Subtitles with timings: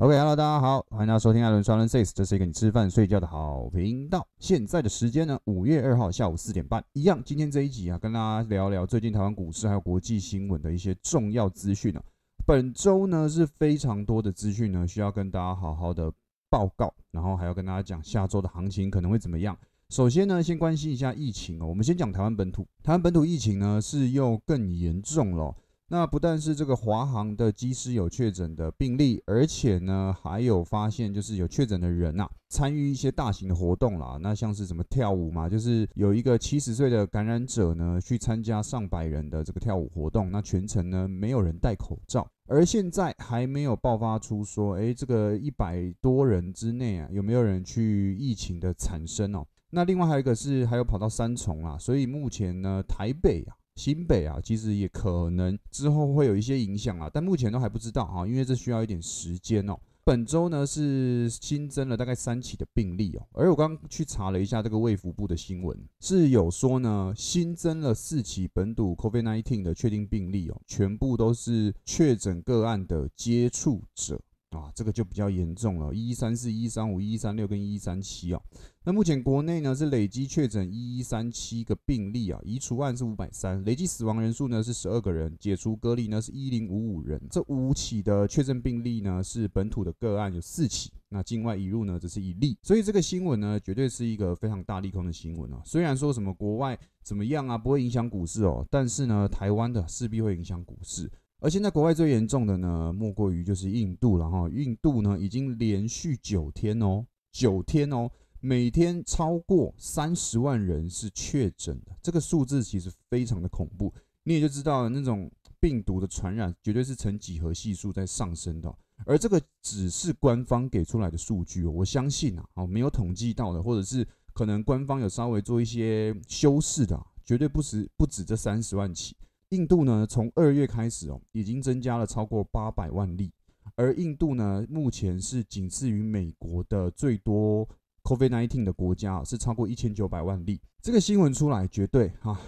[0.00, 4.26] OK，Hello，大家好，欢迎大家收听艾伦双人 Six，这是一个你吃饭睡觉的好频道。
[4.38, 7.22] 现在的时间呢，五月二号下午四点半，一样。
[7.22, 12.02] 今天这一集啊，跟大家聊聊最近台湾股市还有国际新闻的一些重要资讯啊。
[12.46, 16.10] 本周呢是非常多的资讯呢，需要跟大家好好的
[16.48, 19.54] 报告，然后还要跟大家讲下周的行情可能会怎么样。
[19.90, 21.66] 首先呢，先关心一下疫情哦。
[21.66, 25.54] 我们先讲台湾本土，台湾本土疫情呢是又更严重了。
[25.92, 34.16] 那不但是这个华航的机师有确诊的病例，而且呢，还有发现就是有确诊的人呐，参与一些大型的活动啦。
[34.20, 42.24] 那像是什么跳舞嘛，就是有一个七十岁的感染者呢，去参加上百人的这个跳舞活动，那全程呢没有人戴口罩。
[42.46, 49.44] 而现在还没有爆发出说，哎，这个一百多人之内啊，有没有人去疫情的产生哦？
[49.70, 53.56] 那另外还有一个是还有跑到三重啊，所以目前呢，台北啊。
[53.80, 59.74] 新北啊，其实也可能之后会有一些影响啊，但目前都还不知道啊，因为这需要一点时间哦。
[60.04, 74.20] 本周呢是新增了大概三起的病例哦，而我刚刚去查了一下这个卫福部的新闻，是有说呢新增了四起本土 COVID-19 的确定病例哦，全部都是确诊个案的接触者。
[74.50, 78.42] 啊，这个就比较严重了，一三四、一三五、一三六跟一三七啊。
[78.82, 87.20] 那目前国内呢是累积确诊一一三七个病例啊，移除案是五百三，累计死亡人数呢是十二个人，解除隔离呢是一零五五人。
[87.30, 92.58] 这五起的确诊病例呢是本土的个案有四起，那境外移入呢只是一例。
[92.62, 95.62] 所以这个新闻呢绝对是一个非常大利空的新闻啊。
[95.64, 101.08] 虽然说什么国外怎么样啊不会影响股市哦，但是呢台湾的势必会影响股市。
[101.40, 104.46] 而现在国外最严重的呢，莫过于就是印度了哈。
[104.50, 108.10] 印度呢已经连续九天哦，九天哦，
[108.40, 113.90] 每天超过三十万人是确诊的，这个数字其实非常的恐怖。
[114.22, 118.72] 你也就知道那种病毒的传染绝对是呈几何系数在上升的，
[119.06, 121.64] 而这个只是官方给出来的数据。
[121.64, 129.16] 我相信啊，哦没有统计到的，或者是可能官方有稍微做一些修饰的，绝对不止不止这三十万起。
[129.50, 133.32] 印度呢，从二月开始哦，已经增加了超过八百万例，
[133.74, 137.68] 而印度呢，目前是仅次于美国的最多
[138.04, 140.60] COVID-19 的国家，是超过一千九百万例。
[140.80, 142.40] 这个新闻出来，绝对哈，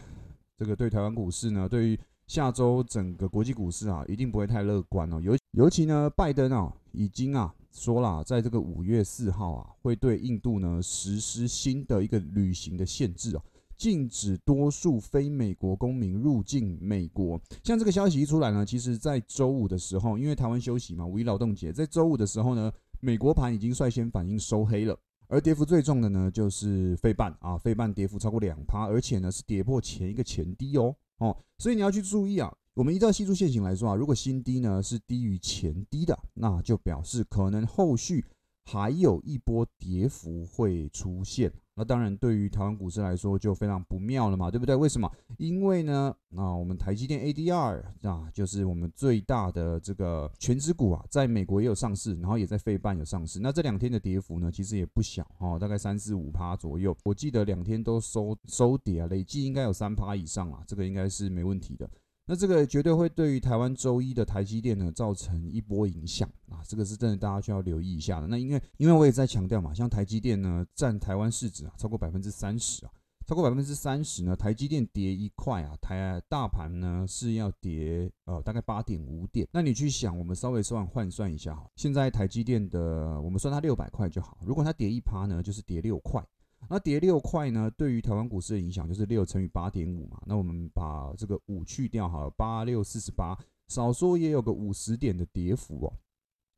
[0.57, 1.99] 这个对台湾股市呢，对于
[2.29, 5.21] 下周整个国际股市啊，一定不会太乐观哦。
[5.21, 13.43] 尤尤其呢，拜登啊，已经啊说了，在这个五月四号啊，会对印度呢实施新的一个旅行的限制哦。
[13.77, 17.41] 禁止多数非美国公民入境美国。
[17.65, 24.99] 像这个消息一出来呢，其实在周五的时候，因为台湾休息嘛，五一劳动节，在周五的时候呢，美国盘已经率先反应收黑了。
[25.29, 32.53] 而跌幅最重的呢，就是费半啊，费半跌幅超过两趴，而且呢是跌破前一个前低哦哦，所以你要去注意啊。
[32.75, 38.25] 我们依照系数线型来说啊，如果新低呢是低于前低的，那就表示可能后续
[38.65, 41.53] 还有一波跌幅会出现。
[41.75, 44.77] 那当然，对于台湾股市来说就非常不妙了嘛，对不对？
[44.77, 45.11] 为什么？
[45.39, 53.41] 因为呢，啊，我们台积电 ADR 啊，就是我们最大的这个全资股啊，在美国也有上市，然后也在费半有上市。
[53.41, 56.95] 那这两天的跌幅呢，其实也不小哈，大概三四五趴左右。
[57.05, 61.89] 我记得两天都收收跌啊，累计应该有三趴以上啊，这个应该是没问题的。
[62.25, 68.29] 那这个绝对会对于台湾周一的台积电呢造成一波影响啊，这个是真的，大家需要留意一下的。
[68.29, 72.93] 那因为因为我也在强调嘛，像台积电呢占台湾市值啊超过百分之三十啊，
[73.27, 79.47] 超过百分之三十呢，台积电跌一块啊，台大盘呢是要跌呃大概八点五点。
[79.53, 86.25] 那你去想，我们稍微算换算一下哈，现在台积电的我们算它六百块就好，如果它跌一趴呢，就是跌六块。
[86.69, 87.71] 那跌六块呢？
[87.77, 90.19] 对于台湾股市的影响就是六乘以八点五嘛。
[90.27, 93.37] 那我们把这个五去掉，好了，八六四十八，
[93.69, 95.93] 少说也有个五十点的跌幅哦。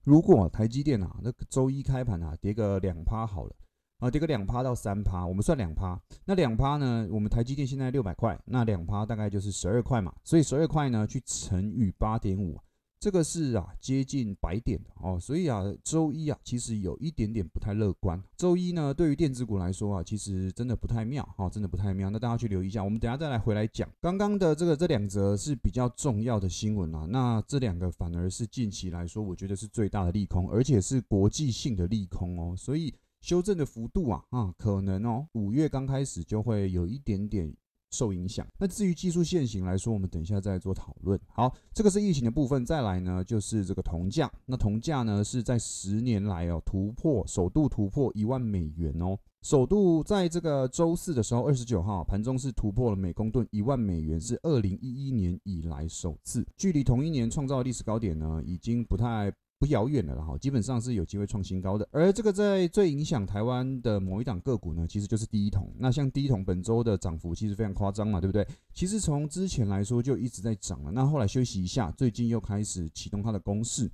[0.04, 3.56] 如果台积电啊，那周一开盘啊，跌个两趴好了，
[3.98, 6.00] 啊，跌个两趴到三趴，我们算两趴。
[6.26, 7.08] 那两趴呢？
[7.10, 10.14] 我们台积电现在六百块，那两趴大概就是十二块嘛。
[10.22, 12.60] 所以十二块呢，去乘以八点五。
[13.04, 18.18] 这个是啊，接近百点的哦，所以啊，周一啊，其实有一点点不太乐观。
[18.34, 22.08] 周一呢，对于电子股来说啊，其实真的不太妙哈，真的不太妙。
[22.08, 27.04] 那大家去留意一下，我们等下再来回来讲刚刚的这个这两则是比较重要的新闻啊。
[27.04, 32.56] 那这两个反而是近期来说，我觉得是最大的利空，而且是国际性的利空哦。
[32.56, 32.90] 所以
[33.20, 37.54] 修正的幅度啊啊，可能哦，五月刚开始就会有一点点。
[37.94, 38.46] 受影响。
[38.58, 41.18] 那至于技术线型来说，我们等一下再做讨论。
[41.28, 42.66] 好，这个是疫情的部分。
[42.66, 44.30] 再来呢，就是这个铜价。
[44.46, 49.16] 那铜价呢，是在十年来哦突破，首度突破一万美元哦。
[49.42, 56.44] 首度在这个周四的时候，二十九号盘中是突破了每公吨一万美元，是二零一一年以来首次。
[56.56, 59.32] 距离同一年创造历史高点呢，已经不太。
[59.64, 61.88] 不遥远了哈，基本上是有机会创新高的。
[61.90, 65.72] 而这个在最影响台湾的某一档个股呢，其实就是第一桶。
[65.78, 68.46] 那像第一桶本周的涨幅其实非常夸张嘛，对不对？
[68.74, 73.90] 其实从之前来说就一直在涨了，那后来休息一下，最近又开始启动它的攻势。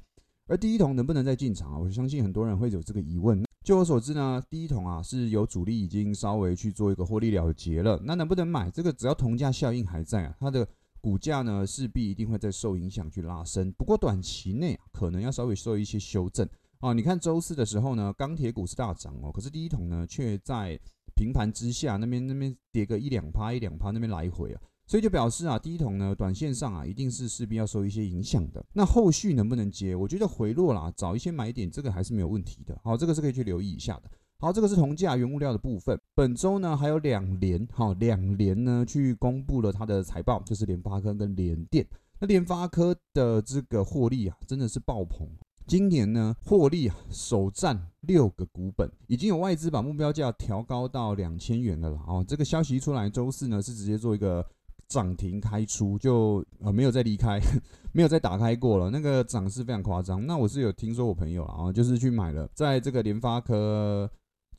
[0.49, 1.79] 而第一桶能不能再进场啊？
[1.79, 3.41] 我相信很多人会有这个疑问。
[3.63, 8.01] 就我所知呢，第一桶啊是有主力已经稍微去做一个获利了结了。
[8.05, 8.69] 那能不能买？
[8.71, 10.67] 这个只要同价效应还在啊，它的
[11.01, 13.73] 股价呢势必一定会在受影响去拉升。
[13.73, 16.49] 不过短期内可能要稍微受一些修正
[16.79, 16.93] 啊。
[16.93, 20.79] 你看周四的时候呢，钢铁股是大涨哦，可是第一桶呢却在
[21.15, 24.61] 平盘之下，那边那边跌个一两趴一两趴那边来回啊。
[24.87, 28.65] 所以就表示啊，第一桶呢，短线上啊，一定是势必要受一些影响的。
[28.73, 29.95] 那后续能不能接？
[29.95, 32.77] 我觉得回落啦，找一些买点，这个还是没有问题的。
[32.83, 34.11] 好，这个是可以去留意一下的。
[34.43, 36.01] 好，这个是铜价原物料的部分。
[36.15, 41.87] 本周呢，还有两联，好，两联呢去公布了它的财报，就是联发科跟联电。
[42.19, 45.29] 那联发科的这个获利啊，真的是爆棚。
[45.67, 52.03] 今年呢，获利啊首占六个股本，已经有外资把目标价调高到两千元了啦。
[52.07, 54.43] 哦，这个消息一出来，周四呢是直接做一个。
[54.89, 57.39] 涨停开出就呃没有再离开，
[57.95, 58.91] 没有再打开过了。
[58.91, 60.27] 那个涨势非常夸张。
[60.27, 64.11] 那我是有听说我朋友啊，就是去买了，在这个联发科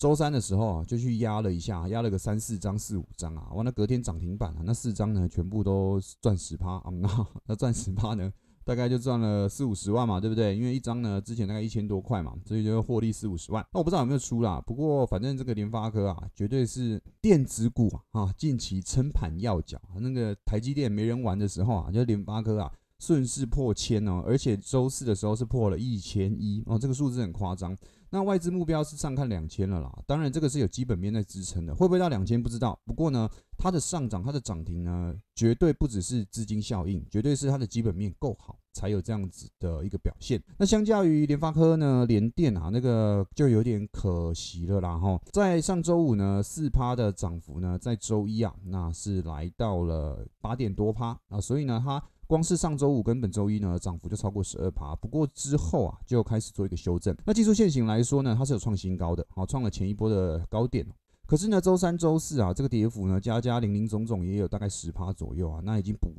[0.02, 3.52] 周三的时候啊，就去压了一下，压了个三四张、四五张啊。
[3.54, 8.34] 完了隔天涨停板啊，那四张呢全部都赚十趴啊，那 那赚十趴呢？
[8.64, 10.58] 大概就赚了四五十万嘛，对不对？
[10.58, 13.64] 因为一张呢，之前大概一千多块嘛，所以就获利四五十万。
[13.72, 19.80] 那我不知道有没有出啦，不过反正这个联发科啊，绝对是电子股啊，近期撑盘要角。
[20.00, 27.78] 那个台积电没人玩的时候啊，就联发科啊，顺势破千哦，而且周四的时候是破了一千一哦，这个数字很夸张。
[28.14, 32.78] 那外资目标是上看两千了啦，当然这个是有基本面在支撑的，会不会到两千不知道。
[32.86, 40.44] 不过呢，它的上涨、它的涨停呢，绝对不只是资金效应，绝对是它的基本面够好才有这样子的一个表现。
[40.58, 45.18] 那相较于联发科呢，联电啊，那个就有点可惜了啦哈。
[45.32, 52.04] 在上周五呢，四趴的涨幅呢，在周一啊，那是来到了八点多趴啊，所以呢，它。
[52.32, 54.96] 光是上周五跟本周一呢，涨幅就超过十二趴。
[55.02, 57.14] 不过之后啊，就开始做一个修正。
[57.26, 60.88] 那技术线型来说呢，它是有创新高的，好创了前一波的高点。
[61.28, 66.10] 可是呢，周三、周四啊，这个跌幅呢，加加零零总总也有大概十趴左右啊，那已经补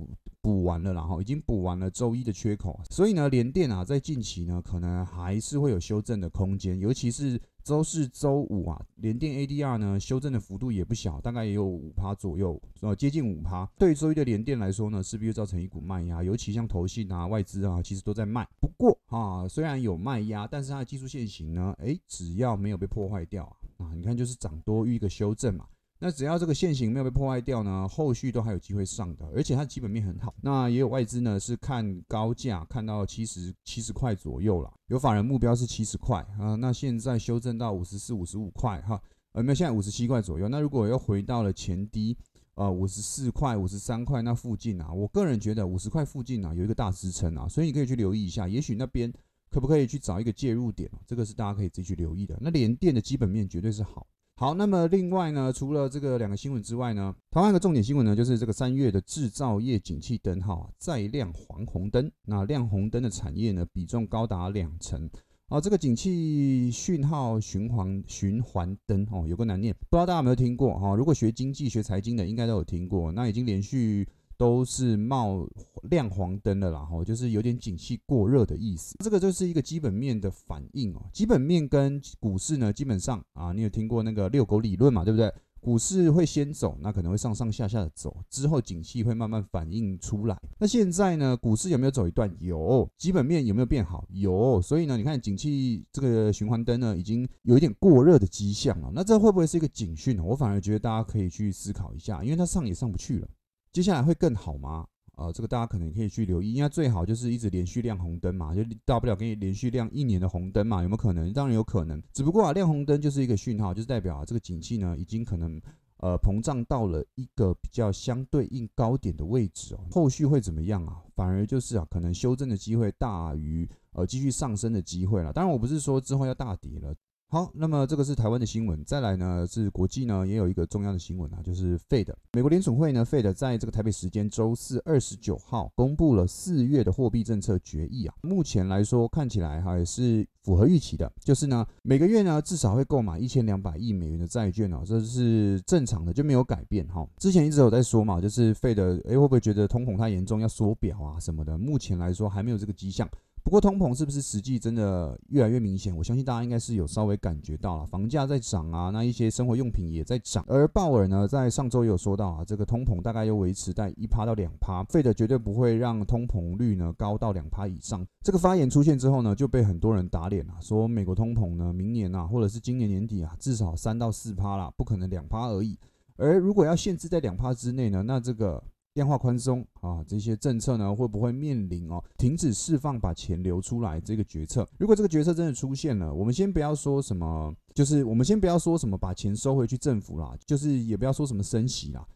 [0.43, 2.79] 补完了，然后已经补完了周一的缺口。
[2.91, 7.41] 所以呢，联电啊，在近期呢，可能还是会有修正的空间，尤其是。
[7.62, 13.64] 周四、周五啊，联电 ADR 呢修正的幅度也不小，大概也有五趴左右，呃，接近五趴。
[13.79, 18.47] 对于周一的联电来说呢，势必又造成一股卖压，尤其像投信啊、外资啊，其实都在卖。
[18.61, 23.44] 不过啊，虽然有卖压，但是它的技术线型呢，诶，只要没有被破坏掉
[23.79, 25.67] 啊，你看就是涨多遇一个修正嘛。
[26.04, 30.34] 那只要这个线型没有被破坏掉呢，后续都还有机会上的，而且它基本面很好。
[30.40, 36.56] 那也有外资呢是看高价，看到七十七十块左右了，有法人目标是七十块啊。
[36.56, 39.00] 那现在修正到五十四、五十五块哈，
[39.31, 40.49] 呃，没有，现在五十七块左右。
[40.49, 42.16] 那如果又回到了前低，
[42.56, 49.12] 呃，五十四块、五十三块那附近啊，我个人觉得五十块附近啊有一个大支撑啊，所以你可以去留意一下，也许那边
[49.52, 52.37] 可不可以去找一个介入点，这个是大家可以自己去留意的。
[52.40, 54.04] 那联电的基本面绝对是好。
[54.42, 62.10] 好，那么另外呢，除了这个两个新闻之外呢，台湾一个重点新闻呢，就是这个三月的制造业景气灯号再亮黄红灯。
[62.24, 65.08] 那亮红灯的产业呢，比重高达两成。
[65.46, 70.96] 啊，这个景气讯号循环循环灯哦，有个难念，不知道大家有没有听过哈？
[70.96, 73.12] 如果学经济、学财经的，应该都有听过。
[73.12, 74.08] 那已经连续。
[74.42, 75.49] 都是冒
[75.84, 78.96] 亮黄灯的啦，哈，就是有点景气过热的意思。
[78.99, 81.00] 这个就是一个基本面的反应哦。
[81.12, 85.32] 基本面跟股市呢，基本上啊，你有听过那个遛狗理论嘛，对不对？
[85.61, 90.37] 股市会先走，那可能会上上下下的走，之后景气会慢慢反映出来。
[90.58, 92.28] 那现在呢，股市有没有走一段？
[92.40, 92.90] 有。
[92.99, 94.04] 基本面有没有变好？
[94.11, 94.61] 有。
[94.61, 98.90] 所以呢，你看景气这个循环灯呢，已经有一点过热的迹象了。
[98.92, 100.25] 那这会不会是一个警讯呢？
[100.25, 103.28] 我反而觉得大家可以去思考一下，因为它上也上不去了。
[103.73, 104.87] 接下来会更好吗？
[105.17, 111.33] 呃，这个大家可能可以去留意，应该最好就是一直连续亮红灯嘛，就大不了给你连续亮一年的红灯嘛，有没有可能？
[111.33, 115.61] 当然有可能，只不过啊，亮红灯就是一个讯号，就是代表啊，这个景气呢已经可能
[115.99, 119.81] 呃膨胀到了一个比较相对应高点的位置哦。
[119.91, 121.02] 后续会怎么样啊？
[121.14, 125.33] 反而就是啊，可能修正的机会大于呃继续上升的机会了。
[125.33, 126.95] 当然，我不是说之后要大跌了。
[127.32, 147.08] 好，那么这个是台湾的新闻，再来呢是国际呢也有一个重要的新闻啊，就是 Fed 美国联储会呢 Fed 在这个台北时间周四二十九号公布了四月的货币政策决议啊，目前来说看起来哈也是符合预期的，就是呢每个月呢至少会购买一千两百亿美元的债券哦，这是正常的就没有改变哈。
[147.16, 153.08] 之前一直有在说嘛，就是 Fed 哎会不会觉得通膨太严重要缩表啊什么的，目前来说还没有这个迹象。
[153.44, 155.94] 不过通膨是不是实际真的越来越明显？
[155.96, 160.44] 我相信大家应该是有稍微感觉到了，房价在涨啊，那一些生活用品也在涨。
[160.46, 168.06] 而鲍尔呢，在上周有说到啊，这个通膨大概又维持在一趴到两趴，费的绝对不会让通膨率呢高到两趴以上。
[168.22, 175.76] 这个发言出现之后呢，就被很多人打脸了，说美国通膨呢，明年啊，或者是今年年底啊，至少三到四趴啦，不可能两趴而已。
[176.16, 178.62] 而如果要限制在两趴之内呢，那这个。
[178.94, 184.68] 量化宽松啊，这些政策呢会不会面临哦停止释放把钱流出来这个决策？
[184.78, 192.06] 如果这个决策真的出现了，我们先不要说什么，就是我们先不要说什么把钱收回去政府啦，就是也不要说什么升息啦。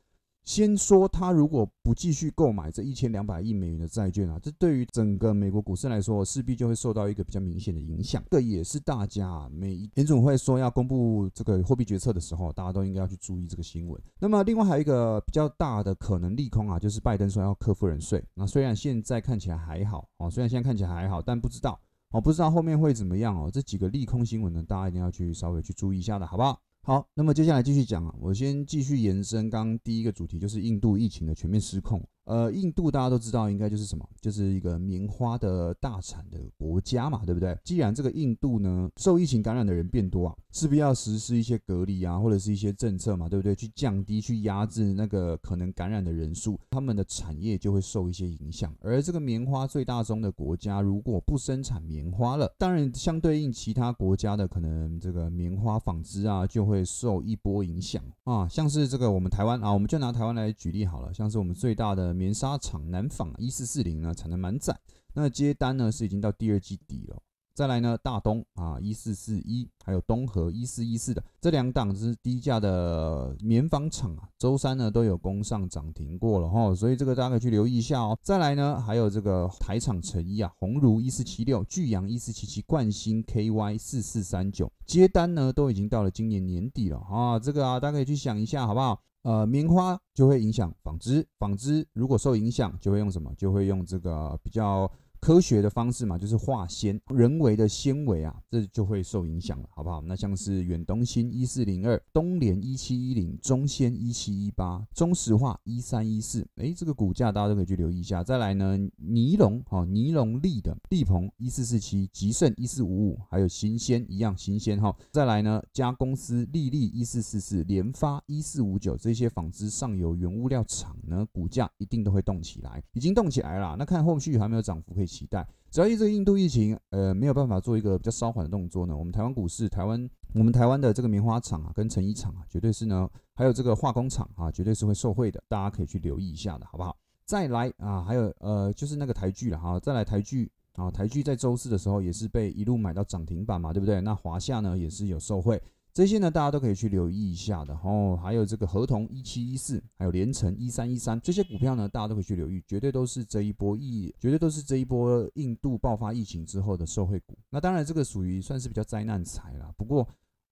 [0.47, 8.23] 先说他如果不继续购买这一千两百亿美元的债券啊，这对于整个美国股市来说，势必就会受到一个比较明显的影响。
[8.31, 14.01] 这也是大家每联总会说要公布这个货币决策的时候，大家都应该要去注意这个新闻。
[14.21, 18.25] 那么另外还有一个比较大的可能利空啊，就是拜登说要克富人税。
[18.33, 21.77] 那虽然现在看起来还好哦，虽然现在看起来还好，但不知道
[22.11, 23.51] 哦，不知道后面会怎么样哦。
[23.53, 26.63] 这几个利空新闻呢，大家一定要去稍微去注意一下的，好不好？
[26.87, 32.01] 好，那么接下来继续讲啊，我先继续延伸刚第一个主题，就是印度疫情的全面失控。
[32.27, 37.57] 呃，印度大家都知道，应该就是什么，就是一个棉花的大产的国家嘛，对不对？
[37.65, 43.55] 既然这个印度呢，受疫情感染的人变多啊，势必要实施一些隔离啊，或者是一些政策嘛，对不对？
[43.55, 48.75] 去降低、去压制那个可能感染的人数，他们的产业就会受一些影响。
[48.81, 58.49] 而这个棉花最大宗的国家，如果不生产棉花了，当然相对应其他国家的可能这个棉花纺织啊，就会受一波影响啊。
[58.49, 62.16] 像是这个我们台湾啊，我们就拿台湾来举例好了，像是我们最大的。
[62.17, 64.77] 棉纱厂南纺一四四零呢产能满载，
[65.15, 67.23] 那接单呢是已经到第二季底了。
[67.55, 78.19] 再来呢，大东啊一四四一，还有东河一四一四的这两档是低价的棉纺厂啊，周三呢都有攻上涨停过了哈，所以这个大家可以去留意一下哦。
[78.23, 89.01] 再来呢，还有这个台厂成衣啊，鸿儒一四七六，巨阳一四七七，冠星 KY 四四三九，接单呢都已经到了今年年底了啊，这个啊大家可以去想一下好不好？
[89.27, 93.35] 呃，棉花就会影响纺织，纺织如果受影响，就会用什么？
[93.37, 94.89] 就会用这个比较。
[95.27, 100.01] 科学的方式嘛，就是化纤，人为的纤维啊，这就会受影响了，好不好？
[100.03, 108.23] 那像是远东新一四零二、东联一七一零、中纤一七一八、中石化一三一四，哎，这个股价大家都可以去留意一下。
[108.23, 114.97] 再来呢，尼龙，好，尼龙利的利鹏一四四七、吉盛一四五五，还有新鲜一样新鲜哈。
[115.11, 123.75] 再来呢，加公司利利一四四四、联发一四五九，这些纺织上游原物料厂呢，股价一定都会动起来，已经动起来了。
[123.77, 125.16] 那看后续还没有涨幅可以。
[125.17, 136.95] 期待，只要一这印度疫情，呃，没有办法做一个比较稍缓的动作呢，我们台湾股市、台湾我们台湾的这个棉花厂啊，跟成衣厂啊，绝对是呢，还有这个化工厂啊，绝对是会受惠的，大家可以去留意一下的，好不好？
[137.25, 144.01] 再来啊，还有呃，就是那个台剧了哈，再来台剧啊，台剧在周四的时候也是被一路买到涨停板嘛，对不对？
[144.03, 145.61] 那华夏呢也是有受惠。
[145.97, 148.21] 这些呢，大家都可以去留意一下的哦。
[148.23, 157.35] 还有这个合同一七一四，还有连城一三一三，这些股票呢，大家都可以去留意，绝对都是这一波疫，绝对都是这一波印度爆发疫情之后的受惠股。
[157.49, 159.73] 那当然，这个属于算是比较灾难财了。
[159.79, 160.07] 不过，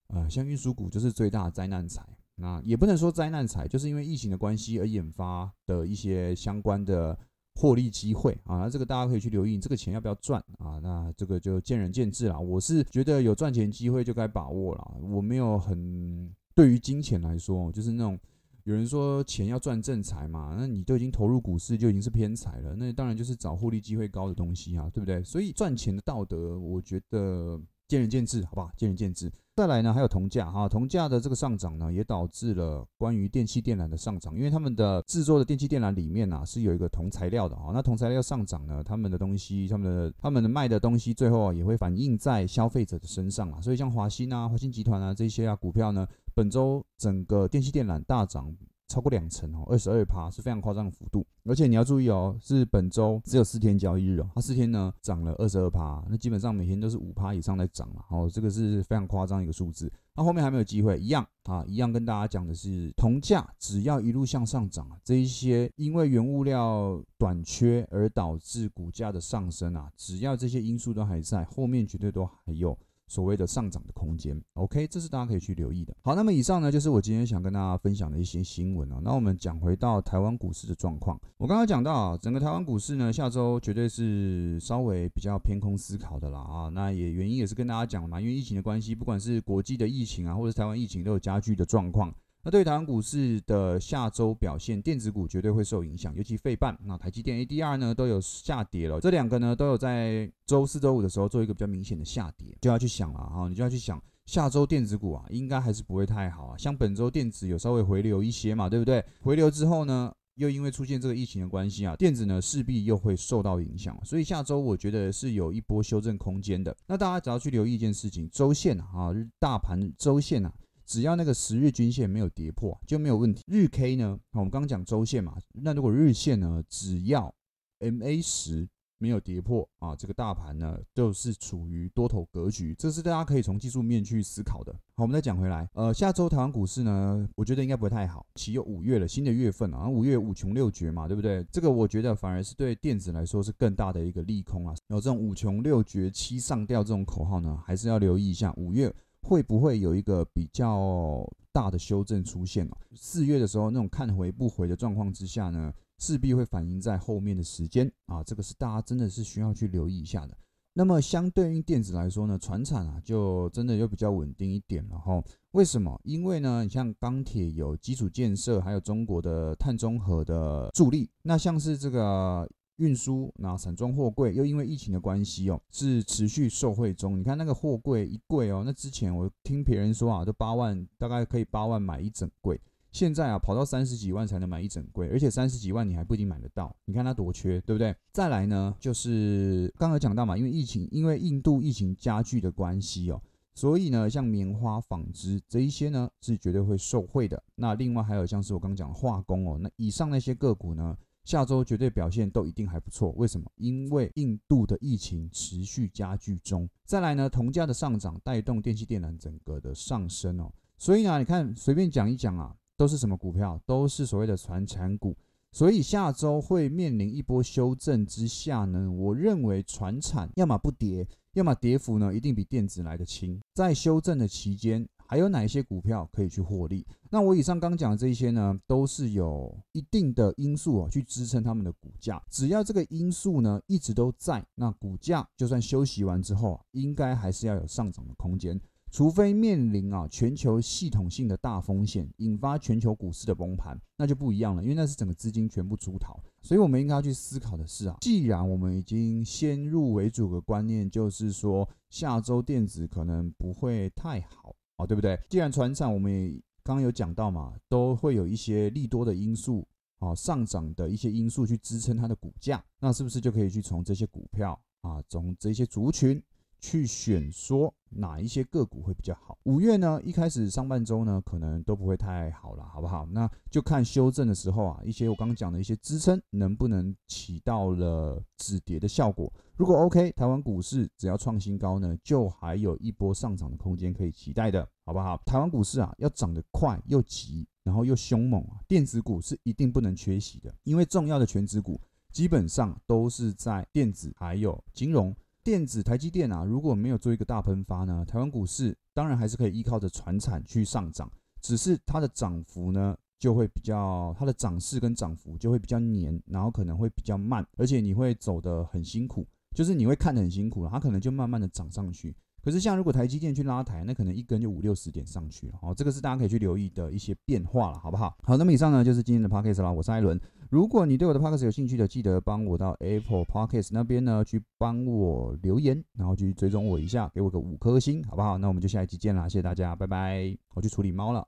[0.07, 2.03] 呃，像运输股就是最大的灾难财。
[2.37, 7.19] 那也不能说灾难财，就是因为疫情的关系而引发的一些相关的。
[7.55, 10.79] 获利机会啊，那这个大家可以去留意，这个钱要不要赚啊？
[10.83, 12.39] 那这个就见仁见智啦。
[12.39, 14.97] 我是觉得有赚钱机会就该把握了。
[15.03, 18.19] 我没有很对于金钱来说，就是那种
[18.65, 25.23] 有人说钱要赚正财嘛，那你都已经投入股市就已经是偏财了，那当然就是找获利机会高的东西啊，对不对？
[25.23, 27.61] 所以赚钱的道德，我觉得。
[27.87, 28.71] 见仁见智，好不好？
[28.79, 29.31] 见仁见智。
[29.57, 48.53] 再来呢，还有铜价哈，铜价的这个上涨呢，也导致了关于电器电缆的上涨，因为他们的制作的电器电缆里面呢是有一个铜材料的哈，那铜材料上涨呢，他们的东西，他们的他们的卖的东西，最后啊也会反映在消费者的身上啊，所以像华兴啊、华兴集团啊这些啊股票呢，本周整个电器电缆大涨。
[48.88, 59.91] 超过两成哦，二十二趴是非常夸张的幅度，而且你要注意哦，是本周只有四天交易日哦，它四天呢涨了二十二趴，那基本上每天都是五趴以上在涨了，哦，这个是非常夸张一个数字。
[60.17, 72.79] 那后面还没有机会，一样啊，一样跟大家讲的是，铜价只要一路向上涨啊，这一些因为原物料短缺而导致股价的上升啊，只要这些因素都还在，后面绝对都还有。
[73.07, 75.95] 所谓的上涨的空间，OK，这是大家可以去留意的。
[76.03, 79.01] 好，那么以上呢就是我今天想跟大家分享的一些新闻啊。
[79.03, 86.69] 那我们讲回到台湾股市的状况，我刚刚讲到，整个台湾股市呢，下周绝对是稍微比较偏空思考的啦啊。
[86.71, 92.13] 那也原因也是跟大家讲了嘛，因为疫情的关系，不管是国际的疫情啊，或者台湾疫情都有加剧的状况。
[92.45, 109.03] 那对于台湾股市的下周表现，电子股绝对会受影响，尤其费半，那台积电 ADR 呢都有下跌了，这两个呢都有在周四周五的时候做一个比较明显的下跌，就要去想了哈，你就要去想下周电子股啊，应该还是不会太好啊，像本周电子有稍微回流一些嘛，对不对？
[109.23, 110.13] 回流之后呢？
[110.37, 116.77] 又因为出现这个疫情的关系啊，电子呢势必又会受到影响，所以下周我觉得是有一波修正空间的。
[116.89, 120.53] 那大家只要去留意一件事情，周线啊，大盘周线啊，
[120.85, 123.43] 只要那个十日均线没有跌破就没有问题。
[123.47, 127.35] 日 K 呢，我们刚刚讲周线嘛，那如果日线呢，只要
[127.81, 128.69] MA 十。
[128.97, 134.73] 没有跌破啊，这个大盘呢就是处于多头格局，这是大家可以从技术面去思考的。
[134.95, 138.25] 好，我们再讲回来，呃，下周台湾股市呢，我觉得应该不会太好。
[138.37, 141.45] 其有五月了，新的月份啊，五月五穷六绝嘛，对不对？
[141.53, 144.75] 这个我觉得反而是对电子来说是更大的一个利空啊。
[144.87, 152.76] 有这种五穷六绝七上吊这种口号呢，还是要留意一下，五月会不会有一个比较大的修正出现啊？
[152.95, 155.73] 四月的时候那种看回不回的状况之下呢？
[155.99, 160.37] 势必会反映在后面的时间啊，这个是大家真的是需要去留意一下的。
[160.75, 165.23] 那么相对应电子来说呢，船产啊就真的又比较稳定一点了哈。
[165.52, 165.99] 为什么？
[166.02, 171.09] 因为呢，你像钢铁有基础建设，还有中国的碳中和的助力。
[171.23, 177.19] 那像是这个运输，那散装货柜又因为疫情的关系哦，是持续受惠中。
[177.19, 182.61] 你看那个货柜一柜哦，那之前我听别人说啊，就八万，大概可以八万买一整柜。
[182.93, 186.75] 现在啊，跑到三十几万才能买一整柜，而且三十几万你还不一定买得到。
[186.85, 187.93] 你看它多缺，对不对？
[188.12, 193.21] 再来呢，就是刚才讲到嘛，因为疫情，因为印度疫情加剧的关系哦，
[193.52, 197.43] 所以呢，像棉花、纺织这一些呢，是绝对会受惠的。
[197.57, 203.11] 那另外还有像是我刚刚讲化工哦，那以上那些个股呢，下周绝对表现都一定还不错。
[203.12, 203.50] 为什么？
[203.57, 206.69] 因为印度的疫情持续加剧中。
[206.85, 212.54] 再来呢，铜价的上涨带动电器电缆整个的上升哦，所以呢，你看随便讲一讲啊。
[212.76, 213.57] 都是什么股票？
[213.64, 215.16] 都是所谓的传产股，
[215.52, 223.40] 所以下周会面临一波修正之下呢，我认为传产要么不跌，要么跌幅呢一定比电子来的轻。
[223.52, 226.87] 在修正的期间，还有哪一些股票可以去获利？
[227.11, 232.23] 那我以上刚讲的这些呢，都是有一定的因素啊去支撑他们的股价。
[232.31, 238.61] 只要这个因素呢一直都在，那股价就算休息完之后啊，应该还是要有上涨的空间。
[238.90, 246.17] 除非面临啊全球系统性的大风险，引发全球股市的崩盘，那就不一样了，因为那是整个资金全部出逃。
[246.43, 255.19] 所以我们应该要去思考的是啊，既然我们已经先入为主的观念就是说下周电子可能不会太好哦，对不对？
[255.29, 256.31] 既然船厂我们也
[256.63, 259.67] 刚刚有讲到嘛，都会有一些利多的因素
[259.99, 266.23] 啊，上涨的一些因素去支撑它的股价，那是不是就可以去从这些股票啊，从这些族群？
[266.64, 269.37] 去选说哪一些个股会比较好。
[269.42, 273.05] 五月呢，一开始上半周呢，可能都不会太好了，好不好？
[273.12, 279.31] 那就看修正的时候啊，一些我刚刚讲的一些支撑能不能起到了止跌的效果。
[279.57, 285.20] 如果 OK，台湾股市只要创新高呢，就还有一波上涨的空间可以期待的，好不好？
[285.27, 291.79] 台湾股市啊，要涨得快又急，然后又凶猛啊，电子股是一定不能缺席的，因为重要的全指股
[292.11, 295.14] 基本上都是在电子还有金融。
[295.44, 301.09] 电子台积电啊，如果没有做一个大喷发呢，台湾股市当然还是可以依靠着船产去上涨，
[301.42, 312.16] 只是它的涨幅呢就会比较，它的涨势跟涨幅就会比较黏，然后可能会比较慢，而且你会走得很辛苦，就是你会看得很辛苦，它可能就慢慢的涨上去。
[312.42, 318.16] 可是像如果台积电去拉抬，那可能一根就五六十点上去了，好，这个是大家可以去留意的一些变化了，好不好？
[318.22, 320.18] 好，那么以上呢就是今天的 podcast 啦，我是艾伦。
[320.55, 328.38] 如果你对我的 podcast 有兴趣的，记得帮我到 Apple Podcast 那边呢去帮我留言，然后去追踪我一下，给我个五颗星，好不好？
[328.38, 330.33] 那我们就下一集见啦，谢谢大家，拜拜。
[330.55, 331.23] 我去处理猫了。